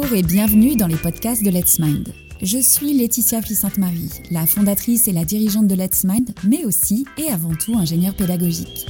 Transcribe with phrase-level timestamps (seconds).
[0.00, 2.08] Bonjour et bienvenue dans les podcasts de Let's Mind.
[2.40, 7.28] Je suis Laetitia Flissante-Marie, la fondatrice et la dirigeante de Let's Mind, mais aussi et
[7.28, 8.86] avant tout ingénieure pédagogique.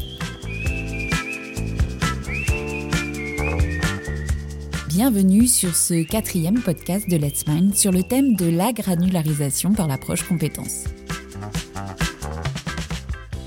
[4.88, 9.88] Bienvenue sur ce quatrième podcast de Let's Mind sur le thème de la granularisation par
[9.88, 10.84] l'approche compétence.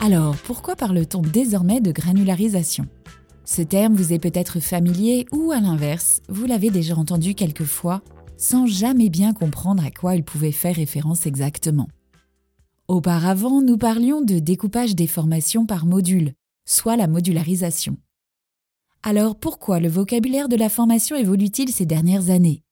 [0.01, 2.87] Alors, pourquoi parle-t-on désormais de granularisation?
[3.53, 8.01] Ce terme vous est peut-être familier ou à l'inverse, vous l'avez déjà entendu quelquefois
[8.35, 11.87] sans jamais bien comprendre à quoi il pouvait faire référence exactement.
[12.87, 16.33] Auparavant, nous parlions de découpage des formations par module,
[16.65, 17.95] soit la modularisation.
[19.03, 22.63] Alors pourquoi le vocabulaire de la formation évolue-t-il ces dernières années?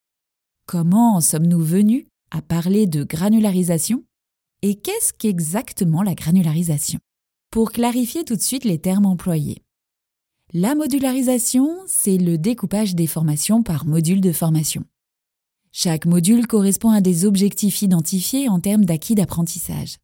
[0.66, 4.02] Comment en sommes-nous venus à parler de granularisation?
[4.62, 6.98] Et qu'est-ce qu'exactement la granularisation?
[7.52, 9.62] Pour clarifier tout de suite les termes employés.
[10.54, 14.84] La modularisation, c'est le découpage des formations par module de formation.
[15.72, 19.96] Chaque module correspond à des objectifs identifiés en termes d'acquis d'apprentissage.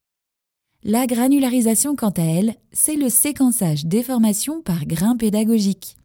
[0.83, 5.99] La granularisation, quant à elle, c'est le séquençage des formations par grain pédagogique.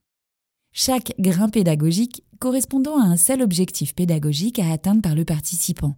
[0.74, 5.96] Chaque grain pédagogique correspondant à un seul objectif pédagogique à atteindre par le participant.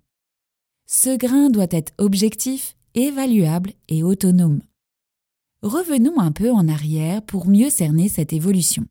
[0.85, 4.61] Ce grain doit être objectif, évaluable et autonome.
[5.65, 8.85] Revenons un peu en arrière pour mieux cerner cette évolution.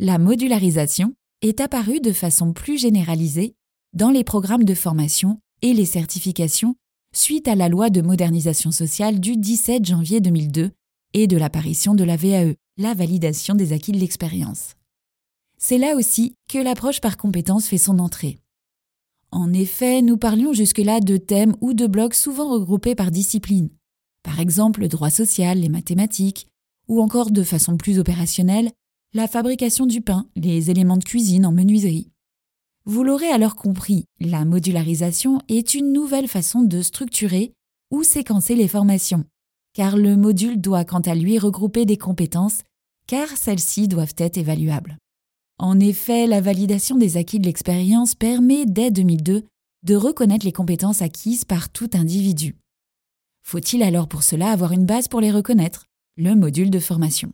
[0.00, 3.56] La modularisation est apparue de façon plus généralisée
[3.92, 6.76] dans les programmes de formation et les certifications
[7.14, 10.70] suite à la loi de modernisation sociale du 17 janvier 2002
[11.12, 14.76] et de l'apparition de la VAE, la validation des acquis de l'expérience.
[15.58, 18.38] C'est là aussi que l'approche par compétences fait son entrée.
[19.30, 23.68] En effet, nous parlions jusque-là de thèmes ou de blocs souvent regroupés par discipline,
[24.24, 26.48] par exemple le droit social, les mathématiques,
[26.88, 28.72] ou encore de façon plus opérationnelle,
[29.12, 32.10] la fabrication du pain, les éléments de cuisine en menuiserie.
[32.84, 37.52] Vous l'aurez alors compris, la modularisation est une nouvelle façon de structurer
[37.92, 39.24] ou séquencer les formations,
[39.72, 42.62] car le module doit quant à lui regrouper des compétences,
[43.06, 44.98] car celles-ci doivent être évaluables.
[45.58, 49.44] En effet, la validation des acquis de l'expérience permet dès 2002
[49.84, 52.56] de reconnaître les compétences acquises par tout individu.
[53.46, 55.84] Faut-il alors pour cela avoir une base pour les reconnaître?
[56.16, 57.30] Le module de formation.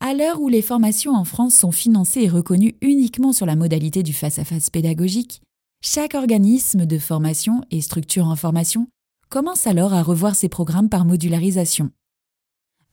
[0.00, 4.02] À l'heure où les formations en France sont financées et reconnues uniquement sur la modalité
[4.02, 5.40] du face-à-face pédagogique,
[5.82, 8.88] chaque organisme de formation et structure en formation
[9.28, 11.90] commence alors à revoir ses programmes par modularisation.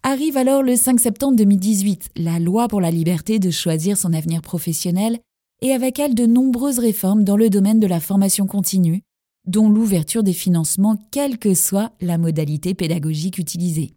[0.03, 4.43] Arrive alors le 5 septembre 2018, la loi pour la liberté de choisir son avenir
[4.43, 5.17] professionnel
[5.63, 9.01] et avec elle de nombreuses réformes dans le domaine de la formation continue,
[9.47, 13.95] dont l'ouverture des financements quelle que soit la modalité pédagogique utilisée.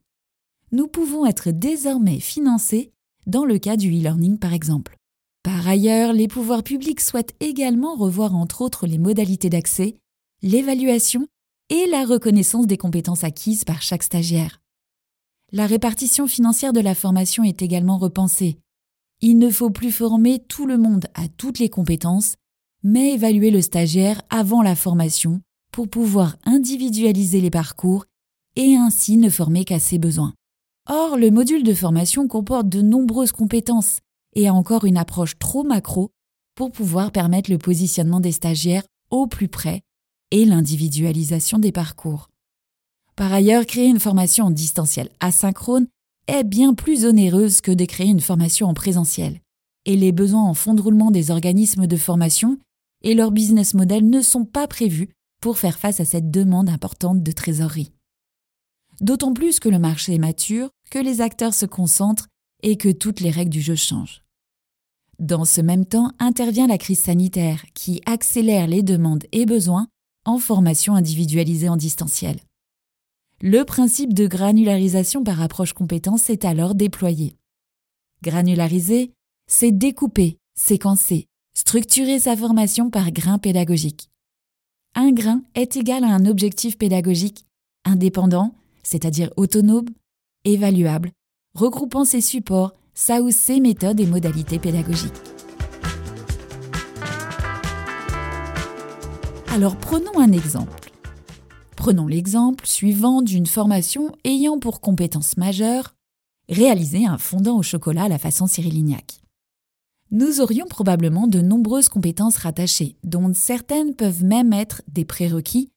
[0.73, 2.93] Nous pouvons être désormais financés
[3.27, 4.97] dans le cas du e-learning par exemple.
[5.43, 9.97] Par ailleurs, les pouvoirs publics souhaitent également revoir entre autres les modalités d'accès,
[10.43, 11.27] l'évaluation
[11.71, 14.61] et la reconnaissance des compétences acquises par chaque stagiaire.
[15.53, 18.59] La répartition financière de la formation est également repensée.
[19.21, 22.35] Il ne faut plus former tout le monde à toutes les compétences,
[22.91, 28.07] mais évaluer le stagiaire avant la formation pour pouvoir individualiser les parcours
[28.57, 30.33] et ainsi ne former qu'à ses besoins.
[30.89, 33.99] Or, le module de formation comporte de nombreuses compétences
[34.35, 36.09] et a encore une approche trop macro
[36.55, 39.83] pour pouvoir permettre le positionnement des stagiaires au plus près
[40.31, 42.31] et l'individualisation des parcours.
[43.17, 45.89] Par ailleurs, créer une formation en distanciel asynchrone
[46.27, 49.43] est bien plus onéreuse que de créer une formation en présentiel.
[49.85, 52.59] Et les besoins en fonds de roulement des organismes de formation
[53.03, 55.11] et leur business model ne sont pas prévus
[55.41, 57.93] pour faire face à cette demande importante de trésorerie.
[59.01, 62.27] D'autant plus que le marché est mature, que les acteurs se concentrent
[62.63, 64.25] et que toutes les règles du jeu changent.
[65.21, 69.89] Dans ce même temps intervient la crise sanitaire qui accélère les demandes et besoins
[70.25, 72.39] en formation individualisée en distanciel.
[73.41, 77.37] Le principe de granularisation par approche compétence est alors déployé.
[78.23, 79.13] Granulariser,
[79.47, 81.28] c'est découper, séquencer,
[81.59, 84.11] Structurer sa formation par grain pédagogique.
[84.95, 87.47] Un grain est égal à un objectif pédagogique
[87.85, 89.89] indépendant, c'est-à-dire autonome,
[90.45, 91.11] évaluable,
[91.57, 95.21] regroupant ses supports, sa ou ses méthodes et modalités pédagogiques.
[99.49, 100.93] Alors prenons un exemple.
[101.75, 105.97] Prenons l'exemple suivant d'une formation ayant pour compétence majeure
[106.49, 109.18] réaliser un fondant au chocolat à la façon Cyril Lignac
[110.11, 115.71] nous aurions probablement de nombreuses compétences rattachées, dont certaines peuvent même être des prérequis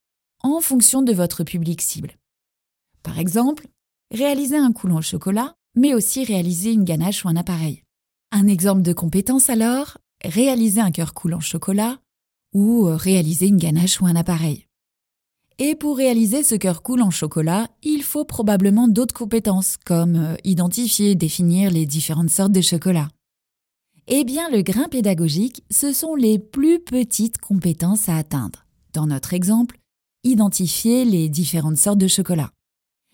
[0.43, 2.17] en fonction de votre public cible.
[3.03, 3.67] Par exemple,
[4.11, 7.83] réaliser un coulant au chocolat, mais aussi réaliser une ganache ou un appareil.
[8.31, 11.99] Un exemple de compétence alors, réaliser un cœur coulant chocolat,
[12.53, 14.67] ou euh, réaliser une ganache ou un appareil.
[15.59, 20.35] Et pour réaliser ce cœur coule en chocolat, il faut probablement d'autres compétences, comme euh,
[20.43, 23.09] identifier, définir les différentes sortes de chocolat.
[24.07, 28.65] Eh bien, le grain pédagogique, ce sont les plus petites compétences à atteindre.
[28.93, 29.77] Dans notre exemple,
[30.23, 32.51] identifier les différentes sortes de chocolat.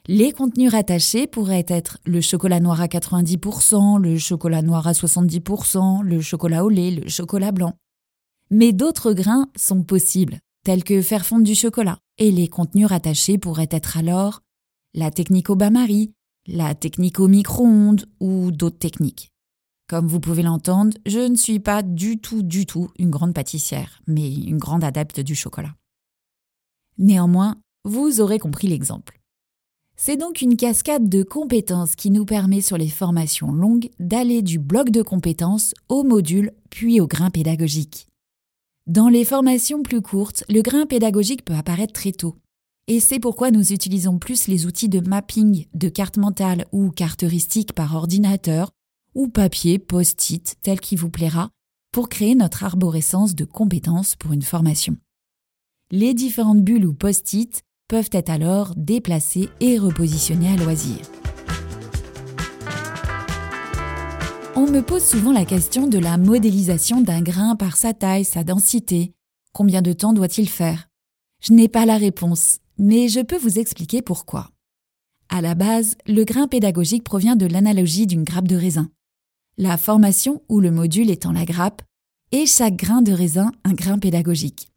[0.07, 6.03] Les contenus rattachés pourraient être le chocolat noir à 90%, le chocolat noir à 70%,
[6.03, 7.73] le chocolat au lait, le chocolat blanc.
[8.49, 13.37] Mais d'autres grains sont possibles, tels que faire fondre du chocolat, et les contenus rattachés
[13.37, 14.39] pourraient être alors
[14.93, 16.13] la technique au bain-marie,
[16.47, 19.33] la technique au micro-ondes ou d'autres techniques.
[19.87, 24.01] Comme vous pouvez l'entendre, je ne suis pas du tout, du tout une grande pâtissière,
[24.05, 25.75] mais une grande adepte du chocolat.
[26.97, 27.55] Néanmoins,
[27.85, 29.21] vous aurez compris l'exemple.
[29.95, 34.59] C'est donc une cascade de compétences qui nous permet sur les formations longues d'aller du
[34.59, 38.07] bloc de compétences au module puis au grain pédagogique.
[38.87, 42.35] Dans les formations plus courtes, le grain pédagogique peut apparaître très tôt.
[42.87, 47.23] Et c'est pourquoi nous utilisons plus les outils de mapping, de carte mentale ou carte
[47.23, 48.69] heuristique par ordinateur
[49.17, 51.49] ou papier post-it tel qui vous plaira
[51.91, 54.95] pour créer notre arborescence de compétences pour une formation.
[55.89, 60.97] Les différentes bulles ou post-it peuvent être alors déplacées et repositionnées à loisir.
[64.55, 68.43] On me pose souvent la question de la modélisation d'un grain par sa taille, sa
[68.43, 69.13] densité.
[69.51, 70.89] Combien de temps doit-il faire?
[71.41, 74.51] Je n'ai pas la réponse, mais je peux vous expliquer pourquoi.
[75.29, 78.91] À la base, le grain pédagogique provient de l'analogie d'une grappe de raisin.
[79.59, 81.81] La formation ou le module étant la grappe,
[82.31, 84.67] et chaque grain de raisin un grain pédagogique.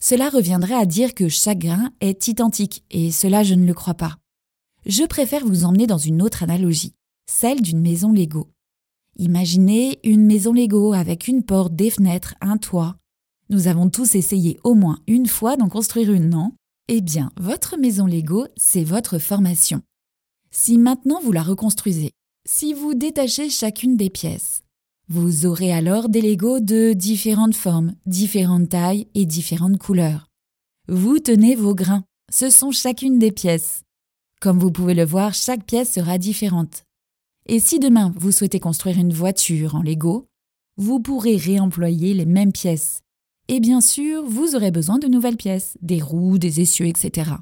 [0.00, 3.94] Cela reviendrait à dire que chaque grain est identique, et cela je ne le crois
[3.94, 4.18] pas.
[4.84, 6.92] Je préfère vous emmener dans une autre analogie,
[7.24, 8.50] celle d'une maison Lego.
[9.16, 12.96] Imaginez une maison Lego avec une porte, des fenêtres, un toit.
[13.48, 16.52] Nous avons tous essayé au moins une fois d'en construire une, non?
[16.88, 19.80] Eh bien, votre maison Lego, c'est votre formation.
[20.50, 22.10] Si maintenant vous la reconstruisez,
[22.44, 24.62] si vous détachez chacune des pièces,
[25.08, 30.28] vous aurez alors des Legos de différentes formes, différentes tailles et différentes couleurs.
[30.88, 33.82] Vous tenez vos grains, ce sont chacune des pièces.
[34.40, 36.84] Comme vous pouvez le voir, chaque pièce sera différente.
[37.46, 40.26] Et si demain vous souhaitez construire une voiture en Lego,
[40.76, 43.02] vous pourrez réemployer les mêmes pièces.
[43.48, 47.32] Et bien sûr, vous aurez besoin de nouvelles pièces, des roues, des essieux, etc.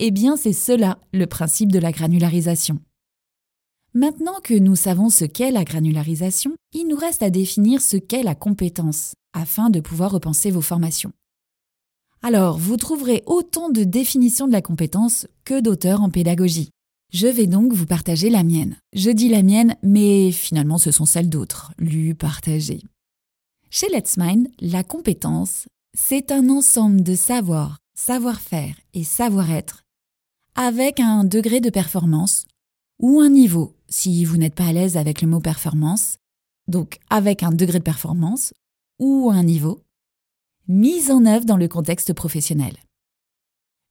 [0.00, 2.80] Eh bien, c'est cela le principe de la granularisation.
[3.96, 8.24] Maintenant que nous savons ce qu'est la granularisation, il nous reste à définir ce qu'est
[8.24, 11.12] la compétence, afin de pouvoir repenser vos formations.
[12.20, 16.70] Alors, vous trouverez autant de définitions de la compétence que d'auteurs en pédagogie.
[17.12, 18.76] Je vais donc vous partager la mienne.
[18.94, 22.82] Je dis la mienne, mais finalement ce sont celles d'autres, lues, partagées.
[23.70, 25.66] Chez Let's Mind, la compétence,
[25.96, 29.82] c'est un ensemble de savoir, savoir-faire et savoir-être,
[30.56, 32.46] avec un degré de performance
[33.00, 36.18] ou un niveau, si vous n'êtes pas à l'aise avec le mot performance,
[36.66, 38.52] donc avec un degré de performance
[38.98, 39.82] ou un niveau,
[40.66, 42.76] mise en œuvre dans le contexte professionnel.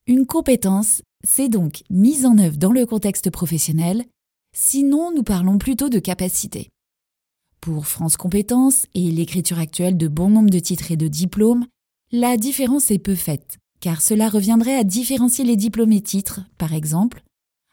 [0.05, 4.03] Une compétence, c'est donc mise en œuvre dans le contexte professionnel,
[4.53, 6.69] sinon nous parlons plutôt de capacité.
[7.61, 11.66] Pour France Compétences et l'écriture actuelle de bon nombre de titres et de diplômes,
[12.11, 16.73] la différence est peu faite, car cela reviendrait à différencier les diplômes et titres, par
[16.73, 17.23] exemple,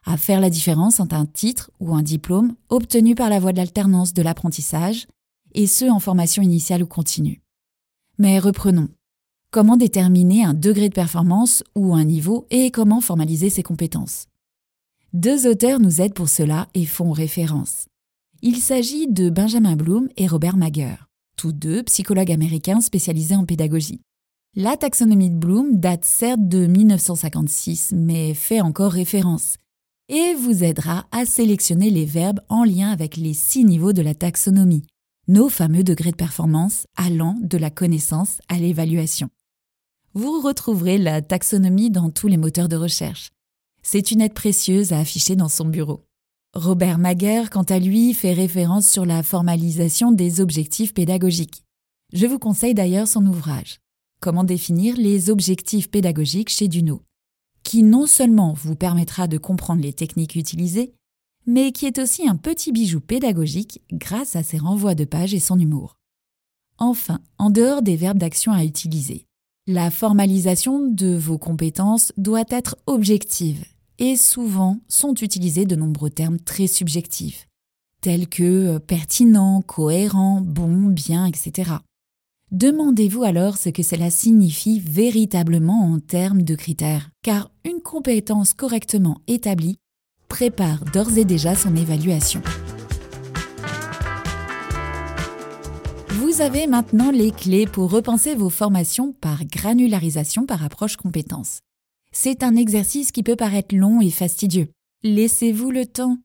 [0.04, 3.58] à faire la différence entre un titre ou un diplôme obtenu par la voie de
[3.58, 5.06] l'alternance de l'apprentissage
[5.52, 7.42] et ceux en formation initiale ou continue.
[8.18, 8.88] Mais reprenons.
[9.50, 14.26] Comment déterminer un degré de performance ou un niveau et comment formaliser ses compétences?
[15.12, 17.86] Deux auteurs nous aident pour cela et font référence.
[18.42, 20.94] Il s'agit de Benjamin Bloom et Robert Mager,
[21.36, 24.00] tous deux psychologues américains spécialisés en pédagogie.
[24.54, 29.56] La taxonomie de Bloom date certes de 1956, mais fait encore référence,
[30.10, 34.14] et vous aidera à sélectionner les verbes en lien avec les six niveaux de la
[34.14, 34.84] taxonomie,
[35.28, 39.30] nos fameux degrés de performance allant de la connaissance à l'évaluation
[40.14, 43.30] vous retrouverez la taxonomie dans tous les moteurs de recherche.
[43.82, 46.04] C'est une aide précieuse à afficher dans son bureau.
[46.54, 51.62] Robert Maguire, quant à lui, fait référence sur la formalisation des objectifs pédagogiques.
[52.12, 53.78] Je vous conseille d'ailleurs son ouvrage
[54.20, 57.02] Comment définir les objectifs pédagogiques chez Duno,
[57.62, 60.94] qui non seulement vous permettra de comprendre les techniques utilisées,
[61.46, 65.40] mais qui est aussi un petit bijou pédagogique grâce à ses renvois de pages et
[65.40, 65.96] son humour.
[66.78, 69.26] Enfin, en dehors des verbes d'action à utiliser,
[69.66, 73.64] la formalisation de vos compétences doit être objective
[73.98, 77.46] et souvent sont utilisés de nombreux termes très subjectifs,
[78.00, 81.72] tels que euh, pertinent, cohérent, bon, bien, etc.
[82.50, 89.20] Demandez-vous alors ce que cela signifie véritablement en termes de critères, car une compétence correctement
[89.28, 89.76] établie
[90.28, 92.42] prépare d'ores et déjà son évaluation.
[96.08, 101.60] Vous avez maintenant les clés pour repenser vos formations par granularisation par approche compétence.
[102.10, 104.70] C'est un exercice qui peut paraître long et fastidieux.
[105.04, 106.18] Laissez-vous le temps.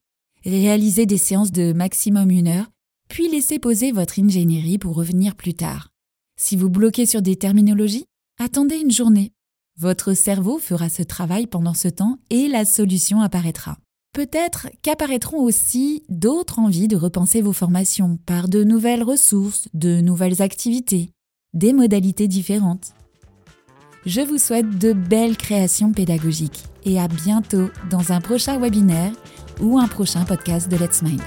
[0.43, 2.71] Réalisez des séances de maximum une heure,
[3.09, 5.91] puis laissez poser votre ingénierie pour revenir plus tard.
[6.37, 8.05] Si vous bloquez sur des terminologies,
[8.39, 9.31] attendez une journée.
[9.79, 13.77] Votre cerveau fera ce travail pendant ce temps et la solution apparaîtra.
[14.13, 20.41] Peut-être qu'apparaîtront aussi d'autres envies de repenser vos formations par de nouvelles ressources, de nouvelles
[20.41, 21.09] activités,
[21.53, 22.93] des modalités différentes.
[24.05, 29.13] Je vous souhaite de belles créations pédagogiques et à bientôt dans un prochain webinaire
[29.61, 31.21] ou un prochain podcast de Let's Mind.